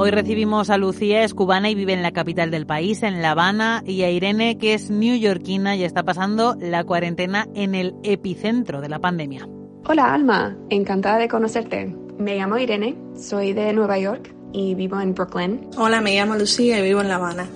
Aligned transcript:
Hoy 0.00 0.12
recibimos 0.12 0.70
a 0.70 0.78
Lucía, 0.78 1.24
es 1.24 1.34
cubana 1.34 1.70
y 1.70 1.74
vive 1.74 1.92
en 1.92 2.04
la 2.04 2.12
capital 2.12 2.52
del 2.52 2.66
país, 2.66 3.02
en 3.02 3.20
La 3.20 3.32
Habana, 3.32 3.82
y 3.84 4.02
a 4.02 4.10
Irene, 4.12 4.56
que 4.56 4.72
es 4.72 4.90
newyorkina 4.90 5.74
y 5.74 5.82
está 5.82 6.04
pasando 6.04 6.54
la 6.60 6.84
cuarentena 6.84 7.48
en 7.56 7.74
el 7.74 7.96
epicentro 8.04 8.80
de 8.80 8.88
la 8.88 9.00
pandemia. 9.00 9.48
Hola 9.88 10.14
Alma, 10.14 10.56
encantada 10.70 11.18
de 11.18 11.26
conocerte. 11.26 11.92
Me 12.16 12.36
llamo 12.36 12.58
Irene, 12.58 12.96
soy 13.16 13.52
de 13.54 13.72
Nueva 13.72 13.98
York 13.98 14.32
y 14.52 14.76
vivo 14.76 15.00
en 15.00 15.14
Brooklyn. 15.14 15.68
Hola, 15.76 16.00
me 16.00 16.14
llamo 16.14 16.36
Lucía 16.36 16.78
y 16.78 16.82
vivo 16.82 17.00
en 17.00 17.08
La 17.08 17.16
Habana. 17.16 17.48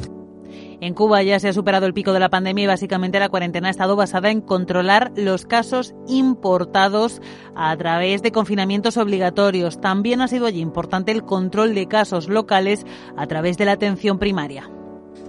En 0.82 0.95
Cuba 0.95 1.22
ya 1.22 1.38
se 1.38 1.48
ha 1.48 1.52
superado 1.52 1.86
el 1.86 1.95
pico 1.95 2.12
de 2.12 2.18
la 2.18 2.28
pandemia 2.28 2.64
y 2.64 2.66
básicamente 2.66 3.20
la 3.20 3.28
cuarentena 3.28 3.68
ha 3.68 3.70
estado 3.70 3.95
basada 3.95 4.32
en 4.32 4.41
controlar 4.41 5.12
los 5.14 5.46
casos 5.46 5.95
importados 6.08 7.22
a 7.55 7.77
través 7.77 8.20
de 8.20 8.32
confinamientos 8.32 8.96
obligatorios. 8.96 9.80
También 9.80 10.20
ha 10.22 10.27
sido 10.27 10.45
allí 10.45 10.60
importante 10.60 11.12
el 11.12 11.22
control 11.22 11.77
de 11.77 11.86
casos 11.86 12.28
locales 12.28 12.84
a 13.16 13.28
través 13.28 13.58
de 13.58 13.64
la 13.64 13.72
atención 13.72 14.19
primaria 14.19 14.69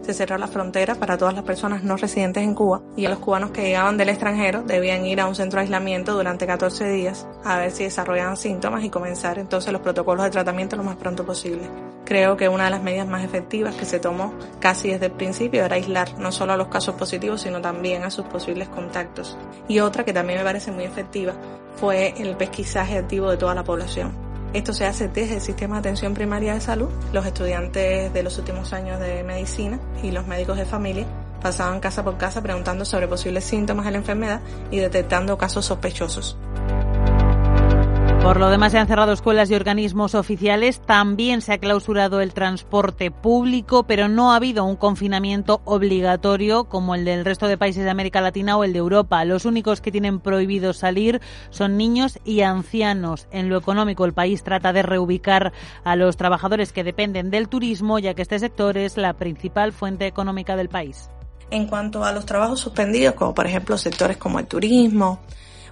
se 0.01 0.13
cerró 0.13 0.37
la 0.37 0.47
frontera 0.47 0.95
para 0.95 1.17
todas 1.17 1.33
las 1.33 1.45
personas 1.45 1.85
no 1.85 1.95
residentes 1.95 2.43
en 2.43 2.55
Cuba 2.55 2.81
y 2.97 3.05
a 3.05 3.09
los 3.09 3.19
cubanos 3.19 3.51
que 3.51 3.61
llegaban 3.61 3.95
del 3.95 4.09
extranjero 4.09 4.61
debían 4.61 5.05
ir 5.05 5.21
a 5.21 5.27
un 5.27 5.35
centro 5.35 5.59
de 5.59 5.63
aislamiento 5.63 6.13
durante 6.13 6.45
14 6.45 6.89
días 6.89 7.25
a 7.45 7.57
ver 7.57 7.71
si 7.71 7.85
desarrollaban 7.85 8.35
síntomas 8.35 8.83
y 8.83 8.89
comenzar 8.89 9.39
entonces 9.39 9.71
los 9.71 9.81
protocolos 9.81 10.25
de 10.25 10.31
tratamiento 10.31 10.75
lo 10.75 10.83
más 10.83 10.97
pronto 10.97 11.25
posible. 11.25 11.69
Creo 12.05 12.35
que 12.35 12.49
una 12.49 12.65
de 12.65 12.69
las 12.71 12.83
medidas 12.83 13.07
más 13.07 13.23
efectivas 13.23 13.75
que 13.75 13.85
se 13.85 13.99
tomó 13.99 14.33
casi 14.59 14.89
desde 14.89 15.05
el 15.07 15.11
principio 15.13 15.63
era 15.63 15.75
aislar 15.75 16.17
no 16.19 16.31
solo 16.31 16.53
a 16.53 16.57
los 16.57 16.67
casos 16.67 16.95
positivos 16.95 17.41
sino 17.41 17.61
también 17.61 18.03
a 18.03 18.11
sus 18.11 18.25
posibles 18.25 18.67
contactos. 18.67 19.37
Y 19.67 19.79
otra 19.79 20.03
que 20.03 20.13
también 20.13 20.39
me 20.39 20.45
parece 20.45 20.71
muy 20.71 20.83
efectiva 20.83 21.33
fue 21.75 22.13
el 22.17 22.35
pesquisaje 22.35 22.97
activo 22.97 23.31
de 23.31 23.37
toda 23.37 23.55
la 23.55 23.63
población 23.63 24.33
esto 24.53 24.71
se 24.71 24.85
hace 24.85 25.07
desde 25.07 25.35
el 25.35 25.41
sistema 25.41 25.75
de 25.75 25.79
atención 25.79 26.13
primaria 26.13 26.53
de 26.53 26.61
salud. 26.61 26.89
Los 27.11 27.25
estudiantes 27.25 28.13
de 28.13 28.23
los 28.23 28.37
últimos 28.37 28.71
años 28.71 28.99
de 28.99 29.23
medicina 29.23 29.79
y 30.03 30.11
los 30.11 30.27
médicos 30.27 30.57
de 30.57 30.65
familia 30.65 31.07
pasaban 31.41 31.79
casa 31.79 32.03
por 32.03 32.17
casa 32.17 32.41
preguntando 32.41 32.85
sobre 32.85 33.07
posibles 33.07 33.43
síntomas 33.43 33.85
de 33.85 33.91
la 33.91 33.97
enfermedad 33.97 34.41
y 34.69 34.77
detectando 34.77 35.39
casos 35.39 35.65
sospechosos. 35.65 36.37
Por 38.23 38.39
lo 38.39 38.49
demás, 38.49 38.71
se 38.71 38.77
han 38.77 38.87
cerrado 38.87 39.11
escuelas 39.11 39.51
y 39.51 39.53
organismos 39.53 40.15
oficiales. 40.15 40.79
También 40.79 41.41
se 41.41 41.51
ha 41.51 41.57
clausurado 41.57 42.21
el 42.21 42.33
transporte 42.33 43.11
público, 43.11 43.83
pero 43.83 44.07
no 44.07 44.31
ha 44.31 44.37
habido 44.37 44.63
un 44.63 44.77
confinamiento 44.77 45.61
obligatorio 45.65 46.63
como 46.63 46.95
el 46.95 47.03
del 47.03 47.25
resto 47.25 47.49
de 47.49 47.57
países 47.57 47.83
de 47.83 47.89
América 47.89 48.21
Latina 48.21 48.55
o 48.55 48.63
el 48.63 48.71
de 48.71 48.79
Europa. 48.79 49.25
Los 49.25 49.43
únicos 49.43 49.81
que 49.81 49.91
tienen 49.91 50.21
prohibido 50.21 50.71
salir 50.71 51.19
son 51.49 51.75
niños 51.75 52.17
y 52.23 52.41
ancianos. 52.41 53.27
En 53.29 53.49
lo 53.49 53.57
económico, 53.57 54.05
el 54.05 54.13
país 54.13 54.41
trata 54.41 54.71
de 54.71 54.83
reubicar 54.83 55.51
a 55.83 55.97
los 55.97 56.15
trabajadores 56.15 56.71
que 56.71 56.85
dependen 56.85 57.29
del 57.29 57.49
turismo, 57.49 57.99
ya 57.99 58.13
que 58.13 58.21
este 58.21 58.39
sector 58.39 58.77
es 58.77 58.95
la 58.95 59.15
principal 59.15 59.73
fuente 59.73 60.07
económica 60.07 60.55
del 60.55 60.69
país. 60.69 61.09
En 61.51 61.67
cuanto 61.67 62.05
a 62.05 62.13
los 62.13 62.25
trabajos 62.25 62.61
suspendidos, 62.61 63.15
como 63.15 63.33
por 63.35 63.45
ejemplo 63.47 63.77
sectores 63.77 64.15
como 64.15 64.39
el 64.39 64.47
turismo, 64.47 65.19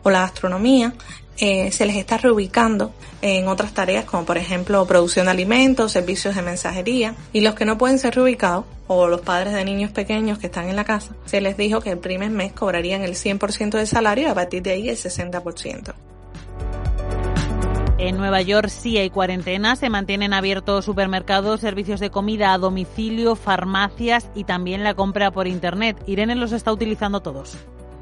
o 0.04 0.10
la 0.10 0.22
gastronomía, 0.22 0.94
eh, 1.42 1.72
se 1.72 1.88
les 1.88 1.96
está 1.96 2.18
reubicando 2.18 2.94
en 3.24 3.48
otras 3.48 3.74
tareas 3.74 4.06
como 4.06 4.26
por 4.26 4.38
ejemplo 4.38 4.86
producción 4.86 5.26
de 5.26 5.32
alimentos, 5.32 5.92
servicios 5.92 6.36
de 6.36 6.44
mensajería 6.44 7.16
y 7.34 7.42
los 7.42 7.56
que 7.56 7.66
no 7.66 7.80
pueden 7.80 7.98
ser 7.98 8.14
reubicados 8.14 8.66
o 8.86 9.08
los 9.08 9.22
padres 9.22 9.54
de 9.54 9.66
niños 9.66 9.90
pequeños 9.90 10.38
que 10.38 10.46
están 10.46 10.70
en 10.70 10.76
la 10.76 10.84
casa, 10.84 11.16
se 11.26 11.42
les 11.42 11.58
dijo 11.58 11.82
que 11.82 11.90
el 11.90 11.98
primer 11.98 12.30
mes 12.30 12.54
cobrarían 12.54 13.02
el 13.02 13.16
100% 13.16 13.72
del 13.72 13.88
salario 13.88 14.28
y 14.28 14.30
a 14.30 14.36
partir 14.36 14.62
de 14.62 14.72
ahí 14.72 14.90
el 14.90 14.98
60%. 14.98 15.94
En 17.98 18.18
Nueva 18.18 18.42
York 18.42 18.70
sí 18.70 19.00
hay 19.00 19.10
cuarentena, 19.10 19.76
se 19.76 19.90
mantienen 19.90 20.34
abiertos 20.34 20.86
supermercados, 20.86 21.60
servicios 21.60 22.00
de 22.00 22.12
comida 22.12 22.54
a 22.54 22.60
domicilio, 22.60 23.36
farmacias 23.36 24.30
y 24.36 24.44
también 24.44 24.84
la 24.84 24.94
compra 24.94 25.32
por 25.32 25.48
Internet. 25.48 25.98
Irene 26.06 26.36
los 26.36 26.52
está 26.52 26.72
utilizando 26.72 27.22
todos 27.22 27.58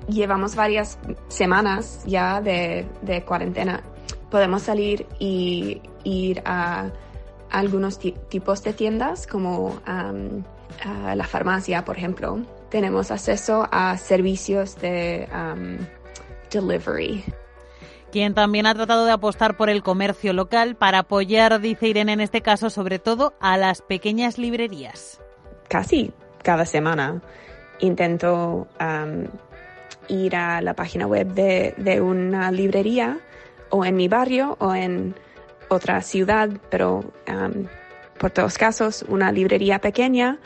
llevamos 0.09 0.55
varias 0.55 0.97
semanas 1.27 2.03
ya 2.05 2.41
de, 2.41 3.23
cuarentena. 3.25 3.83
Podemos 4.29 4.63
salir 4.63 5.07
y 5.19 5.81
ir 6.03 6.41
a 6.45 6.89
algunos 7.49 7.99
tipos 7.99 8.63
de 8.63 8.73
tiendas 8.73 9.25
como 9.25 9.79
a 9.85 11.15
la 11.15 11.23
farmacia, 11.25 11.83
por 11.83 11.97
ejemplo. 11.97 12.39
Tenemos 12.69 13.09
acceso 13.09 13.67
a 13.71 13.97
servicios 13.97 14.75
de 14.79 15.27
delivery. 16.51 17.23
Quien 18.11 18.33
también 18.33 18.65
ha 18.65 18.73
tratado 18.73 19.05
de 19.05 19.11
apostar 19.11 19.55
por 19.55 19.69
el 19.69 19.83
comercio 19.83 20.33
local 20.33 20.75
para 20.75 20.99
apoyar, 20.99 21.59
dice 21.59 21.87
Irene 21.87 22.13
en 22.13 22.21
este 22.21 22.41
caso, 22.41 22.69
sobre 22.69 22.97
todo 22.97 23.33
a 23.39 23.57
las 23.57 23.81
pequeñas 23.81 24.39
librerías. 24.39 25.19
Casi 25.67 26.11
cada 26.41 26.65
semana 26.65 27.21
intento 27.79 28.67
ir 30.09 30.35
a 30.35 30.61
la 30.61 30.73
página 30.73 31.07
web 31.07 31.27
de, 31.27 32.01
una 32.01 32.51
librería 32.51 33.17
o 33.69 33.85
en 33.85 33.95
mi 33.95 34.07
barrio 34.07 34.57
o 34.59 34.73
en 34.75 35.15
otra 35.69 36.01
ciudad, 36.01 36.49
pero 36.69 37.13
um, 37.27 37.65
por 38.17 38.31
todos 38.31 38.57
casos 38.57 39.05
una 39.07 39.31
librería 39.31 39.79
pequeña. 39.79 40.39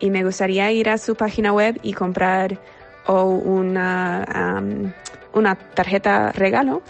Y 0.00 0.10
me 0.10 0.24
gustaría 0.24 0.70
ir 0.72 0.90
a 0.90 0.98
su 0.98 1.14
página 1.14 1.52
web 1.52 1.78
y 1.82 1.92
comprar 1.92 2.58
o 3.06 3.24
una, 3.24 4.58
um, 4.60 4.92
una 5.32 5.54
tarjeta 5.54 6.32
regalo 6.32 6.82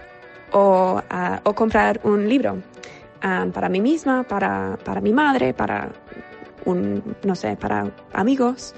o, 0.53 1.01
uh, 1.01 1.49
o, 1.49 1.55
comprar 1.55 2.01
un 2.05 2.29
libro 2.29 2.63
um, 3.23 3.51
para 3.53 3.69
mí 3.69 3.81
misma, 3.81 4.23
para, 4.23 4.79
para 4.83 5.01
mi 5.01 5.13
madre, 5.13 5.53
para 5.53 5.91
un, 6.65 7.17
no 7.23 7.35
sé, 7.35 7.57
para 7.57 7.91
amigos 8.13 8.75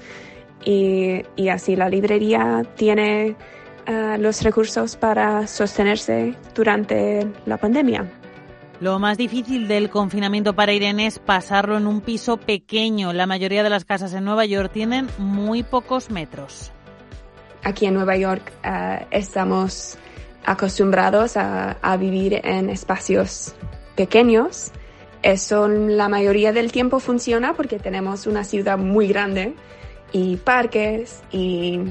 y, 0.63 1.49
así 1.49 1.75
la 1.75 1.89
librería 1.89 2.63
tiene 2.75 3.35
ah, 3.85 4.17
los 4.19 4.41
recursos 4.43 4.95
para 4.95 5.47
sostenerse 5.47 6.35
durante 6.53 7.27
la 7.45 7.57
pandemia. 7.57 8.05
Lo 8.79 8.99
más 8.99 9.17
difícil 9.17 9.67
del 9.67 9.89
confinamiento 9.89 10.53
para 10.53 10.71
Irene 10.71 11.07
es 11.07 11.17
pasarlo 11.17 11.77
en 11.77 11.87
un 11.87 12.01
piso 12.01 12.37
pequeño. 12.37 13.11
La 13.11 13.25
mayoría 13.25 13.63
de 13.63 13.71
las 13.71 13.85
casas 13.85 14.13
en 14.13 14.23
Nueva 14.23 14.45
York 14.45 14.71
tienen 14.71 15.07
muy 15.17 15.63
pocos 15.63 16.11
metros. 16.11 16.71
Aquí 17.63 17.87
en 17.87 17.95
Nueva 17.95 18.17
York 18.17 18.51
ah, 18.63 19.05
estamos 19.09 19.97
acostumbrados 20.45 21.37
a, 21.37 21.71
a, 21.81 21.97
vivir 21.97 22.39
en 22.43 22.69
espacios 22.69 23.55
pequeños. 23.95 24.71
Eso 25.23 25.67
la 25.67 26.07
mayoría 26.07 26.53
del 26.53 26.71
tiempo 26.71 26.99
funciona 26.99 27.53
porque 27.53 27.79
tenemos 27.79 28.27
una 28.27 28.43
ciudad 28.43 28.77
muy 28.77 29.07
grande 29.07 29.55
y 30.11 30.37
parques 30.37 31.21
y 31.31 31.81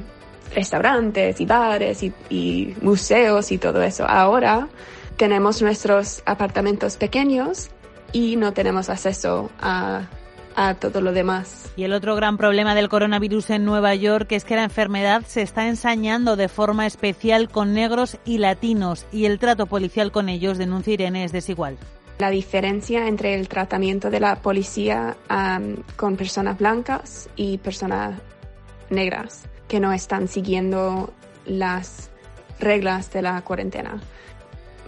restaurantes 0.54 1.41
y 1.41 1.47
bares 1.47 2.03
y, 2.03 2.75
museos 2.81 3.53
y 3.53 3.59
todo 3.59 3.82
eso. 3.82 4.06
Ahora 4.09 4.69
tenemos 5.16 5.62
nuestros 5.62 6.23
apartamentos 6.26 6.96
pequeños 6.96 7.70
y 8.12 8.37
no 8.37 8.52
tenemos 8.52 8.88
acceso 8.88 9.50
a, 9.61 10.02
a 10.55 10.75
todo 10.75 11.00
lo 11.00 11.12
demás. 11.12 11.70
Y 11.76 11.85
el 11.85 11.93
otro 11.93 12.14
gran 12.17 12.37
problema 12.37 12.75
del 12.75 12.88
coronavirus 12.88 13.50
en 13.50 13.64
Nueva 13.64 13.94
York 13.94 14.32
es 14.32 14.44
que 14.44 14.56
la 14.56 14.64
enfermedad 14.64 15.23
se 15.26 15.43
está 15.43 15.69
ensañando 15.69 16.37
de 16.37 16.49
forma 16.49 16.87
especial 16.87 17.49
con 17.49 17.75
negros 17.75 18.19
y 18.25 18.38
latinos 18.38 19.06
y 19.12 19.26
el 19.26 19.38
trato 19.38 19.67
policial 19.67 20.12
con 20.12 20.29
ellos, 20.29 20.58
denuncia 20.58 20.94
Irene, 20.94 21.25
es 21.25 21.32
desigual 21.32 21.76
la 22.18 22.30
diferencia 22.30 23.08
entre 23.08 23.34
el 23.34 23.48
tratamiento 23.48 24.10
de 24.10 24.20
la 24.20 24.36
policía 24.36 25.16
con 25.96 26.16
personas 26.16 26.58
blancas 26.58 27.28
y 27.36 27.58
personas 27.58 28.20
negras 28.90 29.42
que 29.68 29.80
no 29.80 29.92
están 29.92 30.28
siguiendo 30.28 31.12
las 31.44 32.10
reglas 32.58 33.12
de 33.12 33.22
la 33.22 33.42
cuarentena. 33.42 34.00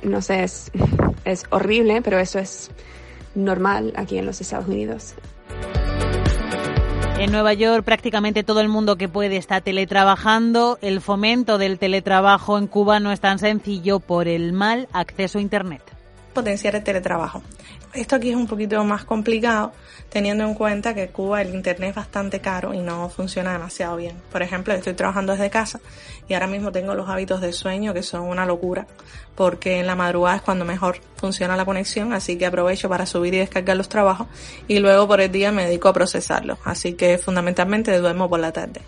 No 0.03 0.23
sé, 0.23 0.45
es, 0.45 0.71
es 1.25 1.45
horrible, 1.51 2.03
pero 2.03 2.19
eso 2.19 2.39
es 2.39 2.71
normal 3.35 3.93
aquí 3.97 4.19
en 4.19 4.27
los 4.27 4.41
Estados 4.41 4.69
Unidos. 4.69 5.15
En 7.19 7.33
Nueva 7.33 7.53
York 7.53 7.85
prácticamente 7.85 8.45
todo 8.45 8.61
el 8.61 8.69
mundo 8.69 8.95
que 8.97 9.09
puede 9.09 9.37
está 9.37 9.61
teletrabajando. 9.61 10.79
El 10.81 11.01
fomento 11.01 11.59
del 11.59 11.81
teletrabajo 11.81 12.59
en 12.59 12.69
Cuba 12.69 13.01
no 13.01 13.11
es 13.11 13.19
tan 13.19 13.41
sencillo 13.41 13.99
por 13.99 14.29
el 14.29 14.53
mal 14.53 14.87
acceso 14.93 15.39
a 15.39 15.43
Internet. 15.43 15.98
Potenciar 16.39 16.77
el 16.77 16.85
teletrabajo. 16.85 17.43
Esto 17.93 18.15
aquí 18.15 18.31
es 18.31 18.37
un 18.37 18.47
poquito 18.47 18.85
más 18.85 19.05
complicado 19.05 19.73
teniendo 20.09 20.45
en 20.45 20.55
cuenta 20.55 20.95
que 20.95 21.09
Cuba 21.09 21.43
el 21.43 21.53
internet 21.53 21.91
es 21.91 21.97
bastante 21.97 22.39
caro 22.39 22.73
y 22.73 22.79
no 22.79 23.09
funciona 23.09 23.53
demasiado 23.53 23.97
bien. 23.97 24.23
Por 24.31 24.41
ejemplo, 24.43 24.73
estoy 24.73 24.95
trabajando 24.95 25.33
desde 25.33 25.51
casa 25.51 25.81
y 26.29 26.35
ahora 26.35 26.47
mismo 26.47 26.71
tengo 26.71 26.95
los 26.95 27.09
hábitos 27.09 27.41
de 27.41 27.53
sueño 27.53 27.93
que 27.93 28.05
son 28.05 28.21
una 28.21 28.47
locura 28.47 28.87
porque 29.35 29.81
en 29.81 29.89
la 29.89 29.97
madrugada 29.97 30.37
es 30.37 30.43
cuando 30.43 30.65
mejor 30.65 31.01
funciona 31.17 31.57
la 31.57 31.65
conexión, 31.65 32.13
así 32.13 32.39
que 32.39 32.47
aprovecho 32.47 32.89
para 32.89 33.05
subir 33.05 33.35
y 33.35 33.39
descargar 33.39 33.77
los 33.77 33.89
trabajos 33.89 34.29
y 34.69 34.79
luego 34.79 35.09
por 35.09 35.21
el 35.21 35.33
día 35.33 35.51
me 35.51 35.65
dedico 35.65 35.89
a 35.89 35.93
procesarlos, 35.93 36.61
así 36.65 36.93
que 36.93 37.19
fundamentalmente 37.19 37.99
duermo 37.99 38.29
por 38.29 38.39
la 38.39 38.53
tarde. 38.53 38.81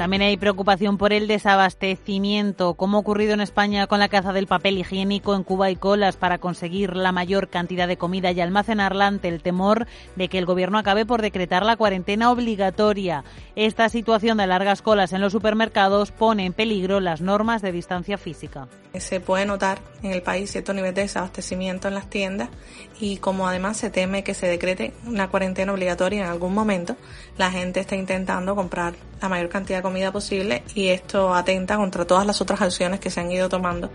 También 0.00 0.22
hay 0.22 0.38
preocupación 0.38 0.96
por 0.96 1.12
el 1.12 1.28
desabastecimiento, 1.28 2.72
como 2.72 2.96
ha 2.96 3.00
ocurrido 3.00 3.34
en 3.34 3.42
España 3.42 3.86
con 3.86 3.98
la 3.98 4.08
caza 4.08 4.32
del 4.32 4.46
papel 4.46 4.78
higiénico. 4.78 5.34
En 5.34 5.42
Cuba 5.42 5.70
y 5.70 5.76
colas 5.76 6.16
para 6.16 6.38
conseguir 6.38 6.96
la 6.96 7.12
mayor 7.12 7.50
cantidad 7.50 7.86
de 7.86 7.98
comida 7.98 8.30
y 8.30 8.40
almacenarla 8.40 9.06
ante 9.06 9.28
el 9.28 9.42
temor 9.42 9.86
de 10.16 10.28
que 10.28 10.38
el 10.38 10.46
gobierno 10.46 10.78
acabe 10.78 11.04
por 11.04 11.20
decretar 11.20 11.66
la 11.66 11.76
cuarentena 11.76 12.30
obligatoria. 12.30 13.24
Esta 13.56 13.90
situación 13.90 14.38
de 14.38 14.46
largas 14.46 14.80
colas 14.80 15.12
en 15.12 15.20
los 15.20 15.32
supermercados 15.32 16.12
pone 16.12 16.46
en 16.46 16.54
peligro 16.54 17.00
las 17.00 17.20
normas 17.20 17.60
de 17.60 17.70
distancia 17.70 18.16
física. 18.16 18.68
Se 18.98 19.20
puede 19.20 19.44
notar 19.44 19.80
en 20.02 20.12
el 20.12 20.22
país 20.22 20.50
cierto 20.50 20.72
nivel 20.72 20.94
de 20.94 21.02
desabastecimiento 21.02 21.88
en 21.88 21.94
las 21.94 22.08
tiendas 22.08 22.48
y 22.98 23.18
como 23.18 23.46
además 23.46 23.76
se 23.76 23.90
teme 23.90 24.24
que 24.24 24.32
se 24.32 24.46
decrete 24.46 24.94
una 25.06 25.28
cuarentena 25.28 25.72
obligatoria 25.72 26.24
en 26.24 26.30
algún 26.30 26.54
momento, 26.54 26.96
la 27.36 27.50
gente 27.50 27.80
está 27.80 27.96
intentando 27.96 28.56
comprar 28.56 28.94
la 29.20 29.28
mayor 29.28 29.48
cantidad 29.48 29.78
de 29.78 29.82
comida 29.90 30.12
posible 30.12 30.62
y 30.72 30.88
esto 30.90 31.34
atenta 31.34 31.76
contra 31.76 32.04
todas 32.04 32.24
las 32.24 32.40
otras 32.40 32.60
acciones 32.60 33.00
que 33.00 33.10
se 33.10 33.18
han 33.18 33.32
ido 33.32 33.48
tomando. 33.48 33.90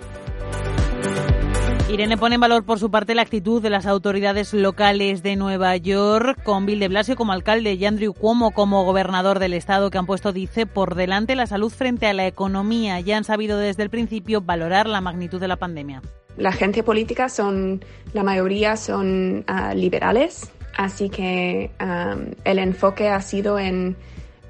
Irene 1.89 2.17
pone 2.17 2.35
en 2.35 2.41
valor 2.41 2.65
por 2.65 2.79
su 2.79 2.91
parte 2.91 3.15
la 3.15 3.21
actitud 3.21 3.61
de 3.61 3.69
las 3.69 3.85
autoridades 3.85 4.53
locales 4.53 5.23
de 5.23 5.37
Nueva 5.37 5.77
York, 5.77 6.43
con 6.43 6.65
Bill 6.65 6.79
de 6.79 6.89
Blasio 6.89 7.15
como 7.15 7.31
alcalde 7.31 7.75
y 7.75 7.85
Andrew 7.85 8.13
Cuomo 8.13 8.51
como 8.51 8.83
gobernador 8.83 9.39
del 9.39 9.53
estado, 9.53 9.89
que 9.89 9.97
han 9.97 10.05
puesto, 10.05 10.33
dice, 10.33 10.65
por 10.65 10.95
delante 10.95 11.35
la 11.35 11.47
salud 11.47 11.71
frente 11.71 12.07
a 12.07 12.13
la 12.13 12.27
economía 12.27 12.99
y 12.99 13.13
han 13.13 13.23
sabido 13.23 13.57
desde 13.57 13.83
el 13.83 13.89
principio 13.89 14.41
valorar 14.41 14.87
la 14.87 14.99
magnitud 14.99 15.39
de 15.39 15.47
la 15.47 15.55
pandemia. 15.55 16.01
La 16.35 16.51
gente 16.51 16.83
política 16.83 17.29
son, 17.29 17.85
la 18.11 18.23
mayoría 18.23 18.75
son 18.75 19.45
uh, 19.47 19.73
liberales, 19.73 20.51
así 20.75 21.07
que 21.07 21.71
um, 21.79 22.31
el 22.43 22.59
enfoque 22.59 23.07
ha 23.07 23.21
sido 23.21 23.57
en 23.57 23.95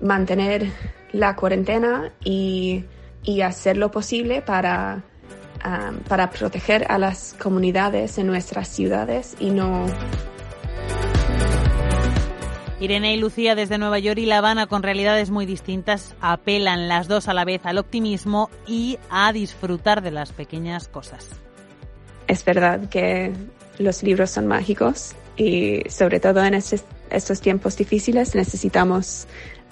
mantener 0.01 0.71
la 1.19 1.35
cuarentena 1.35 2.11
y, 2.23 2.85
y 3.23 3.41
hacer 3.41 3.77
lo 3.77 3.91
posible 3.91 4.41
para, 4.41 5.03
um, 5.65 5.97
para 5.99 6.29
proteger 6.29 6.85
a 6.89 6.97
las 6.97 7.33
comunidades 7.33 8.17
en 8.17 8.27
nuestras 8.27 8.67
ciudades 8.67 9.35
y 9.39 9.49
no 9.51 9.85
Irene 12.79 13.13
y 13.13 13.17
Lucía 13.17 13.55
desde 13.55 13.77
Nueva 13.77 13.99
York 13.99 14.19
y 14.19 14.25
La 14.25 14.39
Habana 14.39 14.67
con 14.67 14.83
realidades 14.83 15.29
muy 15.29 15.45
distintas 15.45 16.13
apelan 16.19 16.89
las 16.89 17.07
dos 17.07 17.29
a 17.29 17.33
la 17.33 17.45
vez 17.45 17.61
al 17.65 17.77
optimismo 17.77 18.49
y 18.67 18.99
a 19.09 19.31
disfrutar 19.31 20.01
de 20.01 20.11
las 20.11 20.33
pequeñas 20.33 20.89
cosas. 20.89 21.29
Es 22.27 22.43
verdad 22.43 22.89
que 22.89 23.31
los 23.79 24.03
libros 24.03 24.31
son 24.31 24.47
mágicos 24.47 25.15
y 25.37 25.83
sobre 25.89 26.19
todo 26.19 26.43
en 26.43 26.53
estos, 26.53 26.83
estos 27.09 27.39
tiempos 27.39 27.77
difíciles 27.77 28.35
necesitamos 28.35 29.25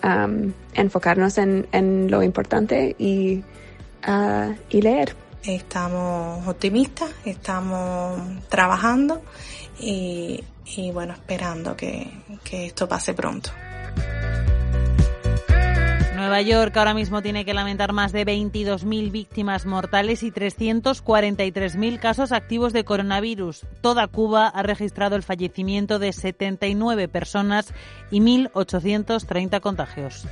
um, 0.03 0.51
enfocarnos 0.73 1.37
en, 1.37 1.67
en, 1.71 2.11
lo 2.11 2.21
importante 2.21 2.95
y, 2.97 3.43
uh, 4.07 4.53
y 4.69 4.81
leer. 4.81 5.15
Estamos 5.43 6.47
optimistas, 6.47 7.09
estamos 7.25 8.21
trabajando 8.49 9.21
y, 9.79 10.43
y 10.65 10.91
bueno, 10.91 11.13
esperando 11.13 11.75
que, 11.75 12.09
que 12.43 12.67
esto 12.67 12.87
pase 12.87 13.13
pronto. 13.13 13.51
Nueva 16.33 16.49
York 16.49 16.77
ahora 16.77 16.95
mismo 16.95 17.21
tiene 17.21 17.45
que 17.45 17.53
lamentar 17.53 17.93
más 17.93 18.11
de 18.11 18.25
22.000 18.25 19.11
víctimas 19.11 19.67
mortales 19.67 20.23
y 20.23 20.31
343.000 20.31 21.99
casos 21.99 22.31
activos 22.31 22.73
de 22.73 22.83
coronavirus. 22.83 23.67
Toda 23.81 24.07
Cuba 24.07 24.47
ha 24.47 24.63
registrado 24.63 25.15
el 25.15 25.21
fallecimiento 25.21 25.99
de 25.99 26.11
79 26.11 27.07
personas 27.07 27.71
y 28.09 28.19
1.830 28.19 29.61
contagios. 29.61 30.25